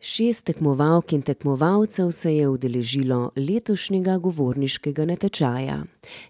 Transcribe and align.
Šest 0.00 0.44
tekmovalk 0.44 1.12
in 1.12 1.22
tekmovalcev 1.22 2.10
se 2.10 2.36
je 2.36 2.48
udeležilo 2.48 3.30
letošnjega 3.36 4.18
govorniškega 4.18 5.04
natečaja. 5.04 5.82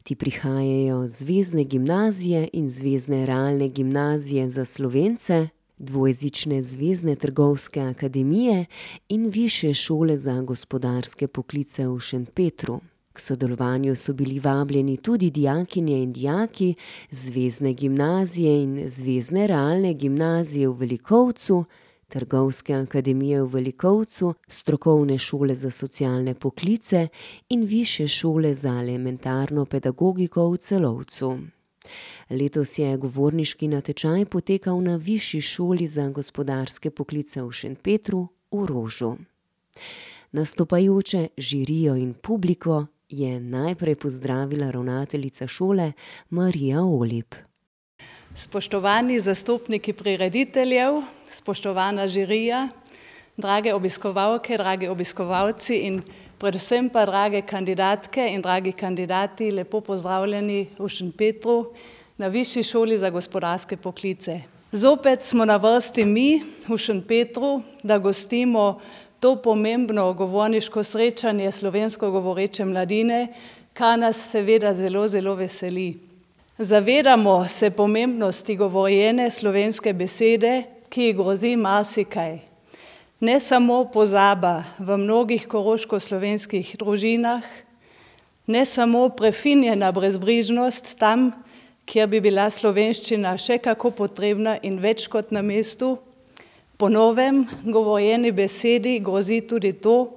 Ti 0.02 0.14
prihajajo 0.14 1.08
z 1.08 1.18
zvezne 1.18 1.64
gimnazije 1.64 2.48
in 2.52 2.70
zvezne 2.70 3.26
realne 3.26 3.68
gimnazije 3.68 4.50
za 4.50 4.64
Slovence, 4.64 5.48
dvojezične 5.78 6.62
Zvezne 6.62 7.14
trgovske 7.16 7.80
akademije 7.80 8.64
in 9.08 9.28
Višje 9.28 9.74
šole 9.74 10.18
za 10.18 10.40
gospodarske 10.40 11.28
poklice 11.28 11.88
v 11.88 12.00
Šentpetru. 12.00 12.80
K 13.12 13.20
sodelovanju 13.20 13.96
so 13.96 14.12
bili 14.12 14.40
vabljeni 14.40 14.96
tudi 14.96 15.30
dijakinje 15.30 16.02
in 16.02 16.12
dijaki 16.12 16.74
Zvezne 17.10 17.72
gimnazije 17.72 18.62
in 18.62 18.88
Zvezne 18.88 19.46
realne 19.46 19.94
gimnazije 19.94 20.68
v 20.68 20.72
Velikovcu, 20.72 21.64
Trgovske 22.08 22.74
akademije 22.74 23.42
v 23.42 23.46
Velikovcu, 23.46 24.34
Strokovne 24.48 25.18
šole 25.18 25.56
za 25.56 25.70
socialne 25.70 26.34
poklice 26.34 27.08
in 27.48 27.64
Višje 27.64 28.08
šole 28.08 28.54
za 28.54 28.68
elementarno 28.68 29.64
pedagogiko 29.64 30.48
v 30.50 30.56
Celovcu. 30.56 31.38
Letos 32.30 32.78
je 32.78 32.96
govorniški 32.96 33.68
natečaj 33.68 34.24
potekal 34.24 34.80
na 34.80 34.96
Višji 34.96 35.40
šoli 35.40 35.86
za 35.86 36.08
gospodarske 36.08 36.90
poklice 36.90 37.42
v 37.42 37.52
Šentpetru 37.52 38.28
v 38.52 38.66
Rožu. 38.66 39.16
Nastopajoče, 40.32 41.28
žirijo 41.36 41.96
in 41.96 42.14
publiko 42.14 42.86
je 43.08 43.40
najprej 43.40 43.94
pozdravila 43.96 44.70
ravnateljica 44.70 45.46
šole 45.46 45.92
Marija 46.30 46.82
Olip. 46.82 47.34
Spoštovani 48.38 49.16
zastopniki 49.20 49.92
prirediteljev, 49.92 51.00
spoštovana 51.26 52.04
žirija, 52.06 52.68
drage 53.36 53.72
obiskovalke, 53.74 54.54
dragi 54.56 54.86
obiskovalci 54.88 55.80
in 55.88 55.96
predvsem 56.38 56.86
pa 56.86 57.02
drage 57.06 57.42
kandidatke 57.42 58.28
in 58.30 58.42
dragi 58.42 58.72
kandidati, 58.72 59.50
lepo 59.50 59.80
pozdravljeni 59.80 60.68
v 60.78 60.88
Šentpetru 60.88 61.72
na 62.16 62.30
Višji 62.30 62.62
šoli 62.62 62.98
za 62.98 63.10
gospodarske 63.10 63.76
poklice. 63.76 64.40
Zopet 64.72 65.24
smo 65.26 65.44
na 65.44 65.56
vrsti 65.56 66.04
mi 66.04 66.42
v 66.68 66.78
Šentpetru, 66.78 67.62
da 67.82 67.98
gostimo 67.98 68.78
to 69.20 69.34
pomembno 69.42 70.12
govorniško 70.12 70.82
srečanje 70.82 71.52
slovensko 71.52 72.10
govoreče 72.10 72.64
mladine, 72.64 73.32
kar 73.74 73.98
nas 73.98 74.30
seveda 74.30 74.74
zelo, 74.74 75.08
zelo 75.08 75.34
veseli. 75.34 76.07
Zavedamo 76.60 77.44
se 77.48 77.70
pomembnosti 77.70 78.56
govorjene 78.56 79.30
slovenske 79.30 79.92
besede, 79.92 80.64
ki 80.90 81.02
ji 81.02 81.12
grozi 81.12 81.52
marsikaj. 81.56 82.38
Ne 83.20 83.36
samo 83.40 83.84
pozaba 83.94 84.64
v 84.78 84.96
mnogih 84.98 85.44
koroško-slovenskih 85.46 86.72
družinah, 86.80 87.44
ne 88.46 88.64
samo 88.64 89.04
prefinjena 89.08 89.92
brezbrižnost 89.92 90.96
tam, 90.98 91.30
kjer 91.86 92.10
bi 92.10 92.18
bila 92.20 92.48
slovenščina 92.50 93.36
še 93.38 93.60
kako 93.62 93.92
potrebna 93.94 94.56
in 94.62 94.80
več 94.82 95.06
kot 95.06 95.30
na 95.30 95.44
mestu. 95.46 95.94
Po 96.76 96.88
novem 96.90 97.44
govorjeni 97.62 98.32
besedi 98.34 98.96
grozi 98.98 99.44
tudi 99.46 99.76
to, 99.78 100.10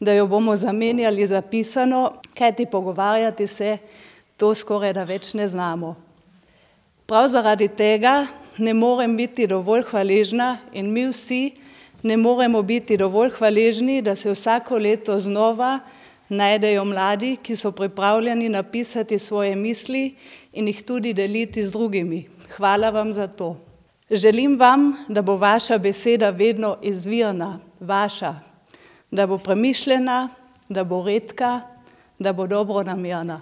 da 0.00 0.12
jo 0.12 0.28
bomo 0.28 0.52
zamenjali 0.52 1.24
za 1.26 1.40
pisano, 1.40 2.10
kajti 2.36 2.68
pogovarjati 2.68 3.46
se 3.46 3.78
to 4.38 4.54
skorajda 4.54 5.02
več 5.04 5.34
ne 5.34 5.46
znamo. 5.50 5.96
Prav 7.06 7.26
zaradi 7.28 7.68
tega 7.68 8.26
ne 8.58 8.74
morem 8.74 9.16
biti 9.16 9.46
dovolj 9.46 9.82
hvaležna 9.90 10.58
in 10.72 10.92
mi 10.92 11.08
vsi 11.08 11.42
ne 12.02 12.16
moremo 12.16 12.62
biti 12.62 12.96
dovolj 12.96 13.32
hvaležni, 13.38 14.02
da 14.02 14.14
se 14.14 14.30
vsako 14.30 14.78
leto 14.78 15.18
znova 15.18 15.80
najdejo 16.28 16.84
mladi, 16.84 17.36
ki 17.42 17.56
so 17.56 17.72
pripravljeni 17.72 18.48
napisati 18.48 19.18
svoje 19.18 19.56
misli 19.56 20.14
in 20.52 20.68
jih 20.68 20.82
tudi 20.84 21.14
deliti 21.14 21.64
z 21.64 21.72
drugimi. 21.72 22.28
Hvala 22.56 22.90
vam 22.90 23.12
za 23.12 23.26
to. 23.26 23.56
Želim 24.10 24.58
vam, 24.58 24.92
da 25.08 25.22
bo 25.22 25.36
vaša 25.36 25.78
beseda 25.78 26.30
vedno 26.30 26.76
izvirna, 26.82 27.58
vaša, 27.80 28.34
da 29.10 29.26
bo 29.26 29.38
premišljena, 29.38 30.28
da 30.68 30.84
bo 30.84 31.02
redka, 31.04 31.60
da 32.18 32.32
bo 32.32 32.46
dobronamerna. 32.46 33.40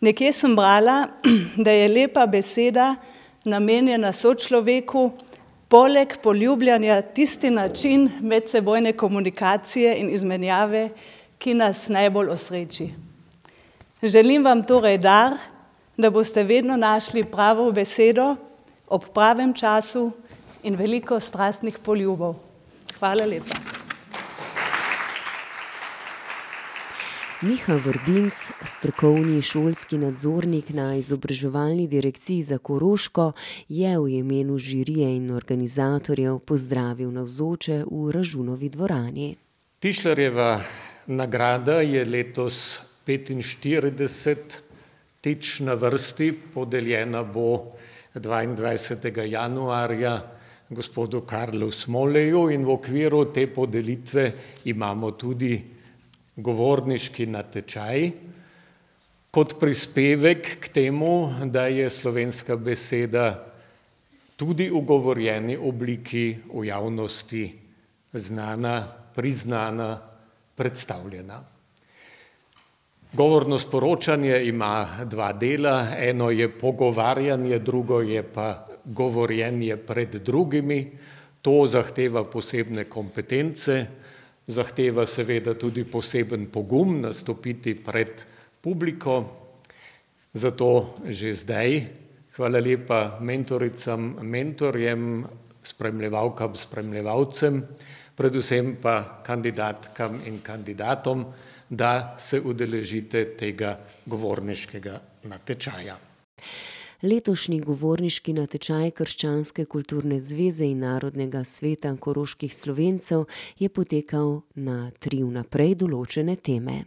Nekje 0.00 0.32
sem 0.32 0.56
brala, 0.56 1.08
da 1.64 1.70
je 1.70 1.88
lepa 1.88 2.26
beseda 2.26 2.94
namenjena 3.44 4.12
sočloveku, 4.12 5.10
poleg 5.68 6.18
poljubljanja 6.22 7.02
tisti 7.02 7.50
način 7.50 8.10
medsebojne 8.20 8.92
komunikacije 8.92 9.96
in 9.96 10.10
izmenjave, 10.10 10.88
ki 11.38 11.54
nas 11.54 11.88
najbolj 11.88 12.28
osreči. 12.28 12.90
Želim 14.02 14.44
vam 14.44 14.62
torej 14.66 14.98
dar, 14.98 15.36
da 15.96 16.10
boste 16.10 16.42
vedno 16.42 16.76
našli 16.76 17.24
pravo 17.24 17.72
besedo 17.72 18.36
ob 18.88 19.04
pravem 19.14 19.54
času 19.54 20.10
in 20.62 20.76
veliko 20.76 21.20
strastnih 21.20 21.78
poljubov. 21.78 22.34
Hvala 22.98 23.24
lepa. 23.24 23.75
Miha 27.42 27.76
Vrbinc, 27.76 28.32
strokovni 28.64 29.42
šolski 29.44 29.98
nadzornik 30.00 30.70
na 30.72 30.94
Izobraževalni 30.96 31.84
direkciji 31.88 32.42
za 32.42 32.58
Koroško, 32.58 33.32
je 33.68 33.98
v 33.98 34.08
imenu 34.08 34.58
žirije 34.58 35.16
in 35.16 35.30
organizatorjev 35.30 36.38
pozdravil 36.38 37.12
navzoče 37.12 37.84
v 37.90 38.12
Ražunovi 38.12 38.68
dvorani. 38.68 39.36
Tišlerjeva 39.78 40.60
nagrada 41.06 41.80
je 41.84 42.04
letos 42.04 42.80
petinštiridesetič 43.04 45.60
na 45.60 45.74
vrsti, 45.74 46.32
podeljena 46.54 47.22
bo 47.22 47.72
dvaindvajsetega 48.14 49.22
januarja 49.22 50.32
gospodu 50.70 51.20
Karlu 51.20 51.70
Smoleju 51.70 52.50
in 52.50 52.64
v 52.64 52.70
okviru 52.80 53.24
te 53.28 53.46
podelitve 53.46 54.32
imamo 54.64 55.10
tudi 55.10 55.75
govorniški 56.36 57.26
natečaj 57.26 58.10
kot 59.30 59.58
prispevek 59.60 60.56
k 60.60 60.68
temu, 60.72 61.32
da 61.44 61.66
je 61.68 61.90
slovenska 61.90 62.56
beseda 62.56 63.52
tudi 64.36 64.68
v 64.72 64.80
govorjeni 64.80 65.56
obliki 65.56 66.36
v 66.52 66.64
javnosti 66.68 67.44
znana, 68.12 68.84
priznana, 69.14 70.00
predstavljena. 70.56 71.42
Govorno 73.12 73.58
sporočanje 73.58 74.40
ima 74.44 75.04
dva 75.04 75.32
dela, 75.32 75.88
eno 75.96 76.30
je 76.30 76.48
pogovarjanje, 76.48 77.58
drugo 77.58 78.00
je 78.00 78.22
pa 78.22 78.66
govorjenje 78.84 79.76
pred 79.76 80.16
drugimi. 80.20 80.90
To 81.42 81.66
zahteva 81.66 82.24
posebne 82.24 82.84
kompetence, 82.84 83.86
zahteva 84.46 85.06
seveda 85.06 85.54
tudi 85.54 85.84
poseben 85.84 86.46
pogum 86.46 87.00
nastopiti 87.00 87.74
pred 87.74 88.26
publiko, 88.62 89.24
zato 90.32 90.94
že 91.08 91.34
zdaj 91.34 91.70
hvala 92.36 92.60
lepa 92.60 93.18
mentoricam, 93.20 94.20
mentorjem, 94.22 95.24
spremljevalkam, 95.62 96.54
spremljevalcem, 96.54 97.62
predvsem 98.16 98.76
pa 98.82 99.22
kandidatkam 99.26 100.20
in 100.24 100.40
kandidatom, 100.44 101.24
da 101.68 102.14
se 102.18 102.40
udeležite 102.40 103.24
tega 103.36 103.78
govorniškega 104.06 105.00
natečaja. 105.26 105.96
Letošnji 107.02 107.58
govorniški 107.60 108.32
natečaj 108.32 108.90
Krščanske 108.96 109.66
kulturne 109.68 110.16
zveze 110.24 110.64
in 110.64 110.78
Narodnega 110.80 111.42
sveta 111.44 111.90
koroških 112.00 112.54
Slovencev 112.56 113.26
je 113.58 113.68
potekal 113.68 114.40
na 114.54 114.90
tri 114.98 115.20
vnaprej 115.20 115.74
določene 115.82 116.38
teme. 116.40 116.78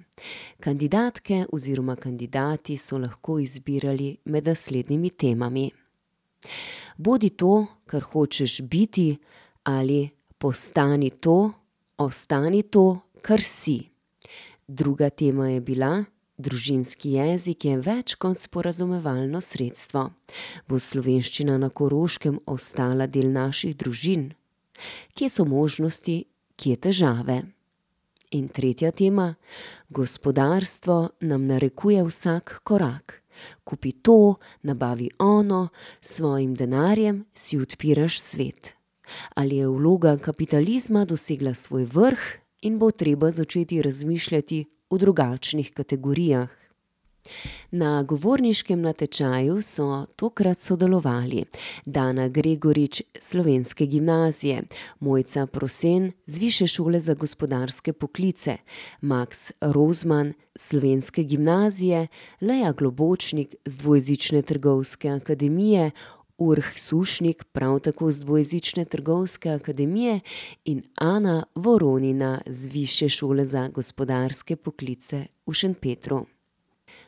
Kandidatke 0.66 1.44
oziroma 1.54 1.94
kandidati 1.96 2.78
so 2.78 2.98
lahko 2.98 3.38
izbirali 3.38 4.16
med 4.26 4.50
naslednjimi 4.50 5.14
temami. 5.14 5.70
Bodi 6.98 7.30
to, 7.30 7.68
kar 7.86 8.10
hočeš 8.10 8.62
biti, 8.66 9.12
ali 9.70 10.08
postani 10.42 11.12
to, 11.22 11.52
ostani 12.02 12.64
to, 12.64 12.88
kar 13.22 13.46
si. 13.46 13.84
Druga 14.66 15.10
tema 15.10 15.52
je 15.54 15.62
bila 15.62 16.00
Družinski 16.40 17.18
jezik 17.18 17.66
je 17.68 17.76
več 17.84 18.14
kot 18.16 18.40
sporazumevalno 18.40 19.42
sredstvo. 19.44 20.06
Bo 20.72 20.78
slovenščina 20.80 21.58
na 21.60 21.68
Koroškem 21.68 22.38
ostala 22.48 23.10
del 23.12 23.28
naših 23.34 23.76
družin? 23.76 24.30
Kje 25.20 25.28
so 25.28 25.44
možnosti, 25.44 26.16
kje 26.56 26.78
težave? 26.88 27.42
In 28.32 28.48
tretja 28.56 28.94
tema: 28.96 29.34
Gospodarstvo 29.92 30.98
nam 31.28 31.44
narekuje 31.52 32.08
vsak 32.08 32.62
korak. 32.64 33.20
Kupi 33.68 33.92
to, 34.00 34.40
nabavi 34.64 35.12
ono, 35.20 35.68
s 36.00 36.16
svojim 36.22 36.56
denarjem 36.56 37.26
si 37.36 37.60
odpiraš 37.60 38.22
svet. 38.22 38.76
Ali 39.36 39.60
je 39.60 39.68
vloga 39.68 40.16
kapitalizma 40.18 41.04
dosegla 41.06 41.54
svoj 41.54 41.84
vrh 41.84 42.28
in 42.62 42.80
bo 42.80 42.92
treba 42.92 43.32
začeti 43.32 43.82
razmišljati 43.82 44.66
v 44.90 44.98
drugačnih 44.98 45.74
kategorijah? 45.74 46.50
Na 47.72 48.04
govorniškem 48.04 48.82
natečaju 48.82 49.62
so 49.62 50.06
tokrat 50.16 50.60
sodelovali 50.60 51.44
Dana 51.86 52.28
Gregorič 52.28 53.02
s 53.20 53.30
Slovenske 53.30 53.86
gimnazije, 53.86 54.64
Mojca 55.00 55.46
Prosen 55.46 56.12
z 56.26 56.38
Višje 56.38 56.68
šole 56.68 57.00
za 57.00 57.14
gospodarske 57.14 57.94
poklice, 57.94 58.58
Maks 59.02 59.52
Rozman 59.62 60.34
s 60.56 60.70
Slovenske 60.70 61.24
gimnazije, 61.24 62.08
Leja 62.42 62.72
Globočnik 62.72 63.56
z 63.66 63.78
Dvojezične 63.78 64.42
trgovske 64.42 65.10
akademije, 65.10 65.92
Urh 66.40 66.66
Sušnik 66.78 67.44
prav 67.44 67.80
tako 67.80 68.12
z 68.12 68.20
Dvojezične 68.20 68.86
trgovske 68.86 69.50
akademije 69.50 70.20
in 70.66 70.82
Ana 70.96 71.44
Voronina 71.56 72.42
z 72.46 72.68
Višje 72.68 73.10
šole 73.10 73.48
za 73.48 73.68
gospodarske 73.68 74.56
poklice 74.56 75.26
v 75.46 75.54
Šentpetru. 75.54 76.26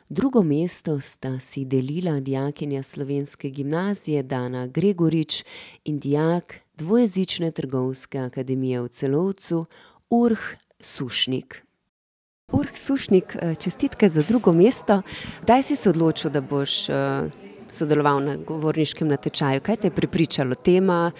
Drugo 0.08 0.42
mesto 0.42 1.00
sta 1.00 1.38
si 1.38 1.64
delila 1.64 2.20
dijakinja 2.20 2.82
Slovenske 2.82 3.50
gimnazije 3.50 4.22
Dana 4.22 4.66
Gregorič 4.66 5.44
in 5.84 5.98
dijak 5.98 6.54
Dvojezične 6.74 7.50
trgovske 7.50 8.18
akademije 8.18 8.80
v 8.80 8.88
Celovcu 8.88 9.64
Urh 10.10 10.42
Sušnik. 10.80 11.66
Urh 12.52 12.76
Sušnik, 12.76 13.36
čestitke 13.58 14.08
za 14.08 14.22
drugo 14.28 14.52
mesto. 14.52 15.02
Kdaj 15.42 15.62
si 15.62 15.76
se 15.76 15.90
odločil, 15.90 16.30
da 16.30 16.40
boš, 16.40 16.86
sodeloval 17.72 18.20
na 18.20 18.36
govorniškem 18.36 19.08
natečaju? 19.08 19.60
Kaj 19.60 19.76
te 19.76 19.88
je 19.88 19.96
prepričalo? 19.96 20.54
Tema, 20.54 21.10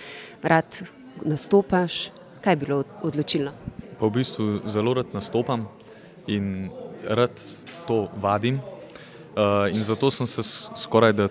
rad 0.43 0.83
nastopaš? 1.25 2.11
Kaj 2.41 2.53
je 2.53 2.57
bilo 2.57 2.83
odločilno? 3.03 3.53
Pa 3.99 4.07
v 4.07 4.11
bistvu 4.19 4.49
zelo 4.67 4.95
rad 4.95 5.15
nastopam 5.15 5.67
in 6.27 6.71
rad 7.09 7.41
to 7.87 8.09
vadim. 8.21 8.61
in 9.73 9.83
zato 9.83 10.11
sem 10.11 10.27
se 10.27 10.43
skorajda, 10.77 11.29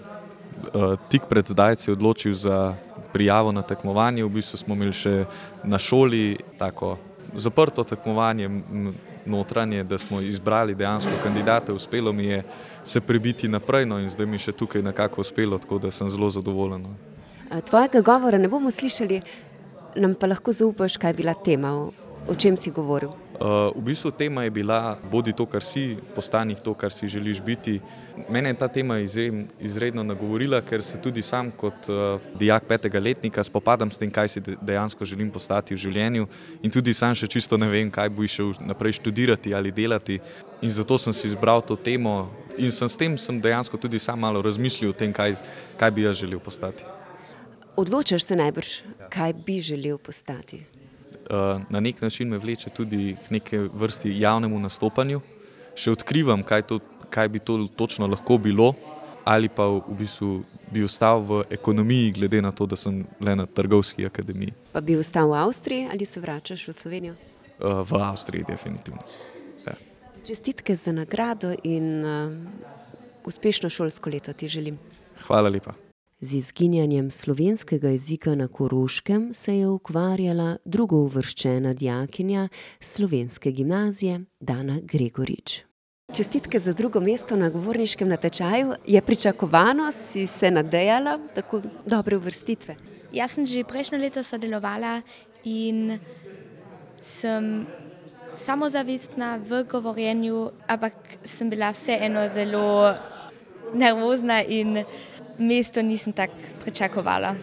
tik 1.09 1.29
pred 1.29 1.47
zdajci 1.47 1.91
odločil 1.91 2.33
za 2.33 2.75
prijavo 3.13 3.51
na 3.51 3.61
tekmovanje, 3.61 4.23
v 4.23 4.29
bistvu 4.29 4.57
smo 4.57 4.75
imeli 4.75 4.93
še 4.93 5.25
na 5.63 5.77
šoli 5.77 6.39
tako 6.57 6.97
zaprto 7.35 7.83
tekmovanje 7.83 8.49
notranje, 9.25 9.83
da 9.83 9.97
smo 9.97 10.21
izbrali 10.21 10.75
dejansko 10.75 11.11
kandidate, 11.23 11.73
uspelo 11.73 12.13
mi 12.13 12.25
je 12.25 12.43
se 12.83 13.01
prebiti 13.01 13.47
naprej, 13.47 13.85
no, 13.85 13.99
in 13.99 14.09
zdaj 14.09 14.25
mi 14.25 14.39
še 14.39 14.51
tukaj 14.51 14.81
nekako 14.81 15.21
uspelo, 15.21 15.59
tako 15.59 15.79
da 15.79 15.91
sem 15.91 16.09
zelo 16.09 16.29
zadovoljen, 16.29 16.81
no. 16.81 17.61
tvojega 17.61 18.01
govora 18.01 18.37
ne 18.37 18.47
bomo 18.47 18.71
slišali, 18.71 19.21
nam 19.95 20.15
pa 20.15 20.27
lahko 20.27 20.51
zaupaš, 20.51 20.97
kaj 20.97 21.09
je 21.09 21.19
bila 21.23 21.33
tema, 21.33 21.73
o 22.27 22.35
čem 22.35 22.57
si 22.57 22.71
govoril? 22.71 23.20
V 23.75 23.81
bistvu 23.81 24.11
tema 24.11 24.43
je 24.43 24.49
bila 24.49 24.97
Bodi 25.11 25.33
to, 25.33 25.45
kar 25.45 25.63
si, 25.63 25.97
postani 26.15 26.55
to, 26.55 26.73
kar 26.73 26.91
si 26.91 27.07
želiš 27.07 27.41
biti. 27.41 27.79
Mene 28.29 28.49
je 28.49 28.53
ta 28.53 28.67
tema 28.67 28.99
izredno 29.59 30.03
nagovorila, 30.03 30.61
ker 30.61 30.83
se 30.83 31.01
tudi 31.01 31.21
sam 31.21 31.51
kot, 31.51 31.89
dijak 32.39 32.63
petega 32.67 32.99
letnika 32.99 33.43
spopadam 33.43 33.91
s 33.91 33.97
tem, 33.97 34.11
kaj 34.11 34.27
si 34.27 34.41
dejansko 34.61 35.05
želim 35.05 35.31
postati 35.31 35.73
v 35.73 35.77
življenju, 35.77 36.27
in 36.61 36.71
tudi 36.71 36.93
sam 36.93 37.15
še 37.15 37.27
čisto 37.27 37.57
ne 37.57 37.69
vem, 37.69 37.89
kaj 37.91 38.09
bi 38.09 38.27
šel 38.27 38.53
naprej 38.61 38.99
študirati 38.99 39.53
ali 39.53 39.71
delati. 39.71 40.19
In 40.61 40.69
zato 40.69 40.97
sem 40.97 41.13
si 41.13 41.27
izbral 41.27 41.61
to 41.65 41.75
temo 41.75 42.29
in 42.57 42.71
sem 42.71 42.89
s 42.89 42.97
tem 42.97 43.17
sem 43.17 43.41
dejansko 43.41 43.77
tudi 43.77 43.99
sam 43.99 44.19
malo 44.19 44.41
razmislil 44.41 44.91
o 44.91 44.93
tem, 44.93 45.13
kaj, 45.13 45.39
kaj 45.79 45.91
bi 45.91 46.05
jaz 46.05 46.21
želel 46.21 46.39
postati. 46.39 46.85
Odločaš 47.75 48.23
se 48.23 48.35
najbrž, 48.35 48.69
kaj 49.09 49.33
bi 49.33 49.61
želel 49.61 49.97
postati. 49.97 50.61
Na 51.69 51.79
neki 51.79 52.03
način 52.05 52.29
me 52.29 52.37
vleče 52.37 52.69
tudi 52.69 53.15
k 53.27 53.31
neke 53.31 53.59
vrste 53.59 54.11
javnemu 54.17 54.59
nastopanju. 54.59 55.21
Še 55.75 55.91
odkrivam, 55.91 56.43
kaj 56.43 56.61
to, 56.67 56.79
kaj 57.09 57.29
bi 57.29 57.39
to 57.39 57.67
točno 57.75 58.07
lahko 58.07 58.37
bilo. 58.37 58.73
Ali 59.25 59.49
pa 59.49 59.67
v 59.69 59.95
bistvu 59.99 60.43
bi 60.73 60.83
ostal 60.83 61.21
v 61.21 61.43
ekonomiji, 61.49 62.11
glede 62.11 62.41
na 62.41 62.51
to, 62.51 62.65
da 62.65 62.75
sem 62.75 63.03
le 63.21 63.35
na 63.35 63.45
trgovski 63.45 64.05
akademiji. 64.05 64.53
Pa 64.73 64.81
bi 64.81 64.97
ostal 64.97 65.29
v 65.29 65.37
Avstriji 65.43 65.89
ali 65.93 66.05
se 66.05 66.19
vračaš 66.19 66.67
v 66.67 66.73
Slovenijo? 66.73 67.15
v 67.61 67.93
Avstriji 67.93 68.43
definitivno. 68.47 69.01
Ja. 69.67 69.73
Čestitke 70.25 70.75
za 70.75 70.91
nagrado 70.91 71.53
in, 71.63 72.03
uspešno 73.25 73.69
šolsko 73.69 74.09
leto 74.09 74.33
ti 74.33 74.47
želim. 74.47 74.79
Hvala 75.27 75.49
lepa. 75.49 75.73
Z 76.23 76.33
izginjanjem 76.33 77.11
slovenskega 77.11 77.89
jezika 77.89 78.35
na 78.35 78.47
Koroškem 78.47 79.33
se 79.33 79.55
je 79.57 79.67
ukvarjala 79.67 80.57
drugouvrščena 80.65 81.73
dijakinja 81.73 82.43
Slovenske 82.79 83.51
gimnazije, 83.51 84.19
Dana 84.39 84.77
Gregorič. 84.83 85.63
Čestitke 86.13 86.59
za 86.59 86.73
drugo 86.73 86.99
mesto 87.01 87.35
na 87.35 87.49
govorniškem 87.49 88.09
natečaju. 88.09 88.73
Je 88.85 89.01
pričakovano, 89.01 89.91
si 89.91 90.27
se 90.27 90.51
nadejala 90.51 91.17
tako 91.35 91.61
dobre 91.85 92.17
uvrstitve? 92.17 92.75
Jaz 93.11 93.31
sem 93.31 93.45
že 93.45 93.63
prejšnje 93.63 93.97
leto 93.97 94.23
sodelovala 94.23 95.01
in 95.43 95.97
sem 96.99 97.65
samozavestna 98.35 99.39
v 99.41 99.63
govorjenju, 99.63 100.51
ampak 100.67 100.93
sem 101.23 101.49
bila 101.49 101.73
vseeno 101.73 102.29
zelo 102.29 102.93
nervozna 103.73 104.43
in 104.43 104.85
mesto 105.41 105.81
nisem 105.81 106.13
tako 106.13 106.33
pričakovala. 106.63 107.35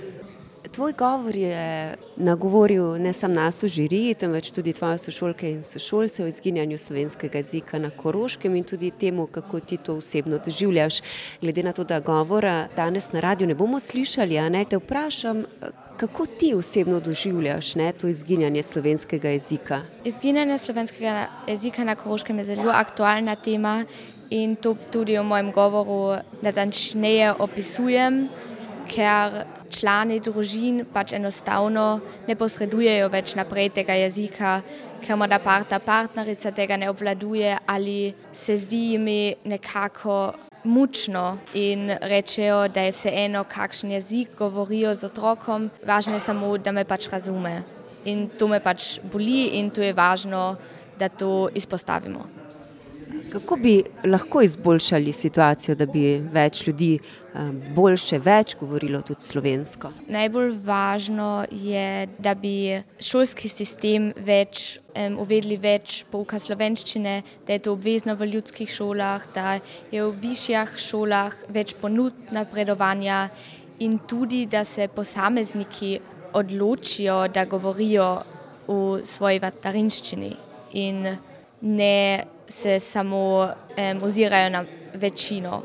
Tvoj 0.73 0.93
govor 0.93 1.37
je 1.37 1.97
nagovoril 2.17 2.99
ne 2.99 3.13
samo 3.13 3.35
nas 3.35 3.63
v 3.63 3.69
žiriji, 3.69 4.15
temveč 4.15 4.51
tudi 4.53 4.73
tvoje 4.73 4.99
sošolke 4.99 5.51
in 5.51 5.63
sošolce 5.65 6.25
o 6.25 6.27
izginjanju 6.27 6.79
slovenskega 6.79 7.39
jezika 7.39 7.79
na 7.79 7.91
Koroškem 7.91 8.57
in 8.57 8.65
tudi 8.65 8.91
temu, 8.91 9.27
kako 9.27 9.61
ti 9.61 9.77
to 9.77 9.97
osebno 9.97 10.39
doživljaš. 10.45 11.01
Glede 11.41 11.63
na 11.63 11.73
to, 11.73 11.85
da 11.85 12.01
govora 12.01 12.69
danes 12.77 13.13
na 13.13 13.21
radiu 13.21 13.47
ne 13.49 13.55
bomo 13.55 13.81
slišali, 13.81 14.39
a 14.39 14.49
ne, 14.49 14.65
te 14.65 14.77
vprašam, 14.77 15.45
kako 15.97 16.27
ti 16.27 16.55
osebno 16.55 17.01
doživljaš, 17.01 17.75
ne, 17.75 17.93
to 17.93 18.09
izginjanje 18.09 18.63
slovenskega 18.63 19.29
jezika? 19.29 19.81
Izginjanje 20.05 20.59
slovenskega 20.59 21.27
jezika 21.47 21.85
na 21.85 21.95
Koroškem 21.95 22.39
je 22.39 22.45
zelo 22.45 22.71
aktualna 22.75 23.37
tema 23.37 23.85
in 24.31 24.57
to 24.57 24.77
tudi 24.93 25.19
v 25.19 25.25
mojem 25.25 25.53
govoru 25.53 26.19
natančneje 26.43 27.33
opisujem, 27.39 28.29
ker 28.89 29.45
člani 29.69 30.21
družin 30.21 30.85
pač 30.93 31.13
enostavno 31.13 32.01
ne 32.29 32.37
posredujejo 32.37 33.09
več 33.13 33.35
naprej 33.37 33.71
tega 33.77 33.97
jezika, 34.01 34.61
ker 35.05 35.17
morda 35.17 35.39
partner, 35.39 35.81
partnerica 35.85 36.53
tega 36.53 36.77
ne 36.77 36.89
obvladuje 36.91 37.57
ali 37.67 38.15
se 38.33 38.57
zdi 38.57 38.83
jim 38.95 39.09
nekako 39.45 40.33
mučno 40.65 41.39
in 41.55 41.91
rečejo, 42.01 42.69
da 42.69 42.81
je 42.81 42.93
vseeno, 42.93 43.45
kakšen 43.45 43.93
jezik 43.93 44.35
govorijo 44.39 44.95
z 44.95 45.07
otrokom, 45.07 45.71
važno 45.87 46.17
je 46.19 46.21
samo, 46.21 46.57
da 46.59 46.73
me 46.73 46.85
pač 46.85 47.09
razume. 47.09 47.63
In 48.05 48.29
to 48.29 48.49
me 48.49 48.61
pač 48.61 48.99
boli 49.13 49.59
in 49.61 49.71
to 49.71 49.83
je 49.83 49.93
važno, 49.93 50.57
da 50.99 51.09
to 51.09 51.49
izpostavimo. 51.55 52.38
Kako 53.33 53.57
bi 53.57 53.83
lahko 54.05 54.43
izboljšali 54.43 55.13
situacijo, 55.13 55.75
da 55.75 55.87
bi 55.87 56.19
več 56.33 56.63
ljudi, 56.67 56.99
boljše, 57.77 58.19
več 58.25 58.55
govorilo 58.61 59.03
tudi 59.05 59.23
slovensko? 59.23 59.91
Najbolj 60.09 60.55
važno 60.65 61.45
je, 61.51 62.09
da 62.19 62.35
bi 62.35 62.81
šolski 63.05 63.49
sistem 63.53 64.11
več, 64.27 64.79
uvedli 65.21 65.59
več 65.61 66.03
pouka 66.11 66.41
slovenščine, 66.41 67.15
da 67.47 67.53
je 67.53 67.65
to 67.67 67.75
obvezno 67.77 68.17
v 68.17 68.31
ljudskih 68.33 68.71
šolah, 68.73 69.29
da 69.35 69.59
je 69.93 70.03
v 70.03 70.15
višjih 70.25 70.75
šolah 70.89 71.37
več 71.53 71.77
ponudb 71.81 72.33
napredovanja 72.33 73.29
in 73.85 73.99
tudi, 74.09 74.47
da 74.47 74.65
se 74.65 74.89
posamezniki 74.89 75.99
odločijo, 76.39 77.27
da 77.29 77.45
govorijo 77.45 78.09
v 78.69 79.05
svoji 79.05 79.41
materinščini 79.41 80.35
in 80.81 81.07
ne 81.61 81.95
se 82.49 82.79
samo, 82.79 83.49
ozirajo 84.03 84.51
na 84.51 84.65
večino. 84.95 85.63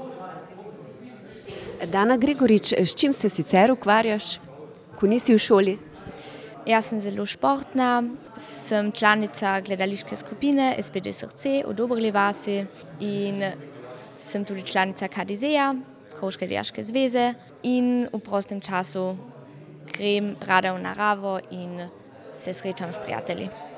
Dana 1.86 2.18
Gregorič, 2.18 2.74
s 2.74 2.96
čim 2.96 3.14
se 3.14 3.30
sicer 3.30 3.72
ukvarjaš, 3.72 4.38
ko 5.00 5.08
nisi 5.08 5.36
v 5.36 5.40
šoli? 5.40 5.78
Jaz 6.66 6.86
sem 6.86 7.00
zelo 7.04 7.26
športna, 7.28 8.04
sem 8.40 8.92
članica 8.92 9.58
gledališke 9.62 10.16
skupine 10.16 10.76
SPD 10.80 11.12
Srce 11.12 11.64
v 11.68 11.74
Doberli 11.76 12.12
vasi 12.12 12.62
in 13.00 13.44
sem 14.20 14.46
tudi 14.46 14.64
članica 14.64 15.08
KDZ-ja, 15.08 15.74
Koroške 16.20 16.48
dijaške 16.48 16.84
zveze, 16.84 17.34
in 17.64 18.08
v 18.14 18.20
prostem 18.24 18.62
času 18.62 19.18
grem 19.92 20.36
rada 20.48 20.72
v 20.74 20.82
naravo 20.82 21.40
in 21.52 21.82
se 22.34 22.54
srečam 22.54 22.94
s 22.94 22.98
prijatelji. 23.04 23.73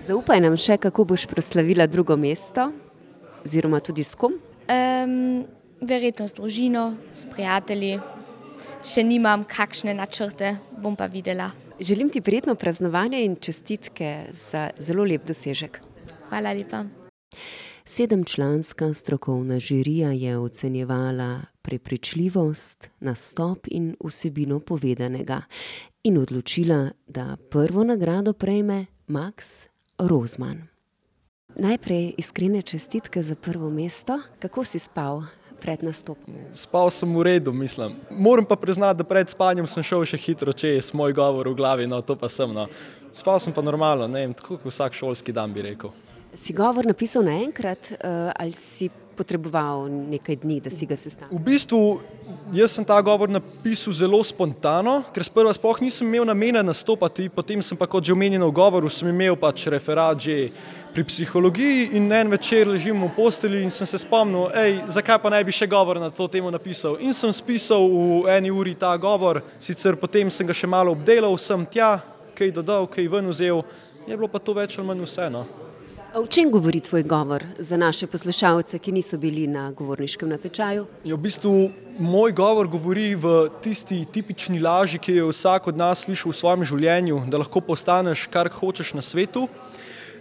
Zaupaj 0.00 0.40
nam 0.40 0.54
še, 0.56 0.78
kako 0.80 1.04
boš 1.12 1.26
proslavila 1.28 1.84
drugo 1.86 2.16
mesto 2.16 2.70
oziroma 3.44 3.80
tudi 3.80 4.04
s 4.04 4.14
kom. 4.14 4.38
verjetno 5.80 6.28
z 6.28 6.36
družino, 6.36 6.94
s 7.14 7.26
prijatelji. 7.28 7.98
Še 8.80 9.04
nimam 9.04 9.44
kakšne 9.44 9.92
načrte, 9.94 10.54
bom 10.80 10.96
pa 10.96 11.06
videla. 11.06 11.50
Želim 11.80 12.08
ti 12.08 12.20
prijetno 12.20 12.54
praznovanje 12.54 13.20
in 13.24 13.36
čestitke 13.36 14.30
za 14.32 14.70
zelo 14.78 15.04
lep 15.04 15.26
dosežek. 15.28 15.80
Hvala 16.28 16.52
lepa. 16.56 16.84
Sedemčlanska 17.84 18.92
strokovna 18.94 19.58
žirija 19.58 20.12
je 20.12 20.38
ocenjevala 20.38 21.40
prepričljivost, 21.62 22.90
nastop 23.00 23.66
in 23.68 23.96
vsebino 24.04 24.60
povedanega 24.60 25.42
in 26.04 26.18
odločila, 26.18 26.90
da 27.08 27.36
prvo 27.50 27.84
nagrado 27.84 28.32
prejme 28.32 28.86
Max 29.08 29.69
Rozman. 30.00 30.62
Najprej 31.56 32.14
iskrene 32.16 32.62
čestitke 32.62 33.22
za 33.22 33.34
prvo 33.34 33.70
mesto. 33.70 34.20
Kako 34.38 34.64
si 34.64 34.78
spal 34.78 35.22
pred 35.60 35.82
nastopom? 35.82 36.34
Spal 36.56 36.90
sem 36.90 37.16
v 37.16 37.22
redu, 37.22 37.52
mislim. 37.52 37.96
Moram 38.10 38.44
pa 38.44 38.56
priznati, 38.56 38.98
da 38.98 39.04
pred 39.04 39.28
spanjem 39.28 39.66
sem 39.66 39.84
šel 39.84 40.06
še 40.08 40.16
hitro 40.16 40.52
čez 40.52 40.94
moj 40.96 41.12
govor 41.12 41.50
v 41.52 41.54
glavi, 41.58 41.88
no 41.90 42.00
to 42.00 42.16
pa 42.16 42.30
sem. 42.32 42.48
No. 42.54 42.68
Spal 43.12 43.40
sem 43.44 43.52
pa 43.52 43.60
normalno, 43.62 44.08
ne 44.08 44.24
vem, 44.24 44.34
tako 44.34 44.56
kot 44.56 44.72
vsak 44.72 44.96
šolski 44.96 45.34
dan 45.36 45.52
bi 45.52 45.66
rekel. 45.68 45.92
Si 46.34 46.54
govor 46.56 46.86
napisal 46.86 47.26
naenkrat 47.26 47.92
ali 48.00 48.56
si 48.56 48.88
potreboval 49.20 49.84
nekaj 49.90 50.40
dni, 50.40 50.58
da 50.64 50.72
si 50.72 50.88
ga 50.88 50.96
sestavil? 50.96 51.36
V 51.36 51.44
bistvu 51.44 51.80
jaz 52.56 52.72
sem 52.72 52.84
ta 52.84 52.96
govor 53.04 53.28
napisal 53.28 53.92
zelo 53.92 54.20
spontano, 54.24 55.00
ker 55.12 55.24
sprva 55.26 55.52
sploh 55.54 55.80
nisem 55.84 56.08
imel 56.08 56.24
namena 56.28 56.62
nastopati, 56.64 57.28
potem 57.28 57.62
sem 57.62 57.78
pa 57.78 57.86
kot 57.86 58.04
že 58.04 58.16
omenjeno 58.16 58.48
v 58.48 58.56
govoru, 58.56 58.90
sem 58.90 59.08
imel 59.12 59.36
pač 59.36 59.68
referat 59.70 60.20
že 60.24 60.50
pri 60.90 61.04
psihologiji 61.06 61.94
in 61.94 62.10
en 62.12 62.30
večer 62.30 62.66
ležim 62.66 63.04
v 63.04 63.12
posteli 63.14 63.62
in 63.62 63.70
sem 63.70 63.86
se 63.86 63.98
spomnil, 64.02 64.50
ej, 64.54 64.80
zakaj 64.90 65.20
pa 65.22 65.30
ne 65.30 65.44
bi 65.44 65.54
še 65.54 65.68
govor 65.70 66.00
na 66.00 66.10
to 66.10 66.26
temo 66.26 66.50
napisal. 66.50 66.98
In 66.98 67.14
sem 67.14 67.30
spisal 67.32 67.86
v 67.86 68.26
eni 68.34 68.50
uri 68.50 68.74
ta 68.74 68.96
govor, 68.96 69.42
sicer 69.60 69.94
potem 70.00 70.30
sem 70.30 70.46
ga 70.46 70.56
še 70.56 70.66
malo 70.66 70.96
obdelal, 70.96 71.38
sem 71.38 71.66
tja, 71.66 72.00
kaj 72.34 72.50
dodal, 72.56 72.90
kaj 72.90 73.06
ven 73.06 73.30
vzel, 73.30 73.62
je 74.08 74.16
bilo 74.16 74.28
pa 74.28 74.42
to 74.42 74.56
več 74.56 74.78
ali 74.78 74.88
manj 74.88 75.06
vseeno. 75.06 75.69
O 76.14 76.26
čem 76.26 76.50
govori 76.50 76.80
tvoj 76.80 77.02
govor 77.02 77.44
za 77.58 77.76
naše 77.76 78.06
poslušalce, 78.06 78.78
ki 78.78 78.92
niso 78.92 79.18
bili 79.18 79.46
na 79.46 79.70
govorniškem 79.70 80.28
natečaju? 80.28 80.86
Ja, 81.04 81.14
v 81.14 81.22
bistvu 81.22 81.70
moj 82.02 82.32
govor 82.34 82.66
govori 82.66 83.14
v 83.14 83.46
tisti 83.62 84.00
tipični 84.10 84.58
laži, 84.58 84.98
ki 84.98 85.14
jo 85.20 85.28
vsak 85.30 85.68
od 85.70 85.76
nas 85.78 86.02
sliši 86.02 86.26
v 86.26 86.34
svojem 86.34 86.64
življenju, 86.66 87.20
da 87.30 87.38
lahko 87.38 87.62
postaneš, 87.62 88.24
kar 88.26 88.50
hočeš 88.50 88.90
na 88.98 89.04
svetu, 89.06 89.44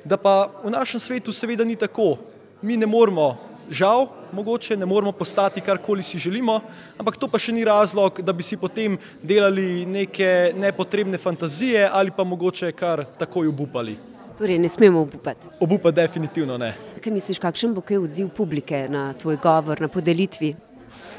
da 0.06 0.18
pa 0.22 0.52
v 0.62 0.70
našem 0.70 1.02
svetu 1.02 1.34
seveda 1.34 1.66
ni 1.66 1.74
tako. 1.74 2.20
Mi 2.62 2.78
ne 2.78 2.86
moremo, 2.86 3.32
žal, 3.74 4.12
mogoče 4.32 4.78
ne 4.78 4.86
moremo 4.86 5.12
postati 5.12 5.62
karkoli 5.62 6.06
si 6.06 6.22
želimo, 6.22 6.60
ampak 7.02 7.18
to 7.18 7.26
pa 7.26 7.42
še 7.42 7.56
ni 7.56 7.66
razlog, 7.66 8.22
da 8.22 8.30
bi 8.34 8.46
si 8.46 8.62
potem 8.62 9.00
delali 9.24 9.90
neke 9.90 10.54
nepotrebne 10.54 11.18
fantazije 11.18 11.90
ali 11.90 12.14
pa 12.14 12.24
mogoče 12.24 12.72
kar 12.78 13.08
takoj 13.18 13.50
obupali. 13.50 13.98
Torej, 14.40 14.60
ne 14.60 14.70
smemo 14.70 15.02
obupati. 15.02 15.48
Obupati 15.60 15.96
definitivno 15.96 16.58
ne. 16.58 16.74
Kaj 17.04 17.14
misliš, 17.14 17.40
kakšen 17.44 17.74
bo 17.76 17.82
kaj 17.84 17.98
odziv 18.00 18.30
publike 18.32 18.86
na 18.90 19.14
tvoj 19.14 19.36
govor, 19.44 19.82
na 19.82 19.88
podelitvi? 19.92 20.54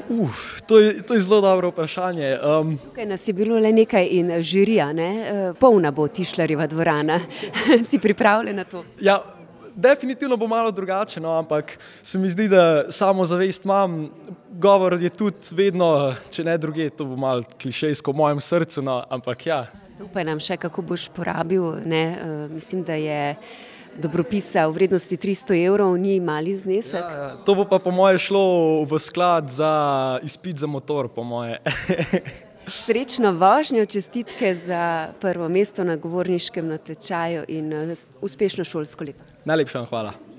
Uf, 0.09 0.61
to 0.65 0.79
je, 0.79 1.01
to 1.05 1.13
je 1.13 1.21
zelo 1.21 1.41
dobro 1.41 1.69
vprašanje. 1.69 2.37
Um, 2.41 2.77
Tukaj 2.77 3.05
nas 3.05 3.27
je 3.27 3.33
bilo 3.33 3.59
le 3.59 3.71
nekaj 3.71 4.07
in 4.11 4.33
žirija, 4.41 4.89
ne? 4.93 5.53
polna 5.59 5.91
bo 5.91 6.07
Tišlarjeva 6.07 6.67
dvorana. 6.67 7.19
si 7.89 7.99
pripravljen 7.99 8.55
na 8.55 8.63
to? 8.63 8.83
ja, 8.99 9.21
definitivno 9.75 10.37
bo 10.37 10.47
malo 10.47 10.71
drugače, 10.71 11.21
no, 11.21 11.37
ampak 11.37 11.77
se 12.03 12.17
mi 12.17 12.29
zdi, 12.29 12.47
da 12.47 12.91
samozavest 12.91 13.65
imam. 13.65 14.09
Govor 14.51 14.97
je 15.01 15.09
tudi 15.09 15.37
vedno, 15.51 16.15
če 16.29 16.43
ne 16.43 16.57
druge, 16.57 16.89
to 16.89 17.05
bo 17.05 17.15
malo 17.15 17.43
klišejsko 17.61 18.11
v 18.11 18.15
mojem 18.15 18.41
srcu, 18.41 18.81
no, 18.81 19.03
ampak 19.09 19.45
ja. 19.45 19.65
Zaupaj 20.01 20.25
nam 20.25 20.39
še, 20.41 20.57
kako 20.57 20.81
boš 20.81 21.09
porabil, 21.13 21.61
ne, 21.85 22.03
mislim, 22.49 22.81
da 22.83 22.95
je 22.97 23.35
dobropisa 24.01 24.63
v 24.65 24.73
vrednosti 24.79 25.17
tristo 25.17 25.53
evrov 25.53 25.93
ni 26.01 26.15
mali 26.19 26.55
znesek. 26.57 27.03
Ja, 27.05 27.17
ja, 27.17 27.35
to 27.45 27.53
bo 27.53 27.67
pa 27.69 27.77
po 27.77 27.91
moje 27.93 28.17
šlo 28.23 28.81
v 28.89 28.97
sklad 28.97 29.51
za 29.53 29.73
izpit 30.25 30.57
za 30.57 30.67
motor, 30.67 31.11
po 31.11 31.21
moje. 31.23 31.59
Srečno 32.81 33.33
vožnjo, 33.37 33.85
čestitke 33.85 34.55
za 34.55 35.13
prvo 35.21 35.49
mesto 35.49 35.83
na 35.83 35.99
govorniškem 36.01 36.67
natečaju 36.67 37.45
in 37.47 37.73
uspešno 38.21 38.65
šolsko 38.65 39.05
leto. 39.05 39.25
Najlepša 39.45 39.85
hvala. 39.85 40.30